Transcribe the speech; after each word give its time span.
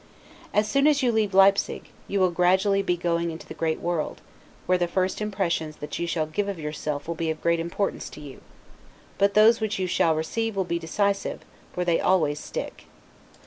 As 0.51 0.67
soon 0.67 0.87
as 0.87 1.03
you 1.03 1.11
leave 1.11 1.35
Leipsig, 1.35 1.91
you 2.07 2.19
will 2.19 2.31
gradually 2.31 2.81
be 2.81 2.97
going 2.97 3.29
into 3.29 3.45
the 3.45 3.53
great 3.53 3.79
world; 3.79 4.19
where 4.65 4.79
the 4.79 4.87
first 4.87 5.21
impressions 5.21 5.75
that 5.75 5.99
you 5.99 6.07
shall 6.07 6.25
give 6.25 6.47
of 6.47 6.57
yourself 6.57 7.07
will 7.07 7.13
be 7.13 7.29
of 7.29 7.39
great 7.39 7.59
importance 7.59 8.09
to 8.09 8.19
you; 8.19 8.41
but 9.19 9.35
those 9.35 9.61
which 9.61 9.77
you 9.77 9.85
shall 9.85 10.15
receive 10.15 10.55
will 10.55 10.63
be 10.63 10.79
decisive, 10.79 11.41
for 11.71 11.85
they 11.85 11.99
always 12.01 12.39
stick. 12.39 12.85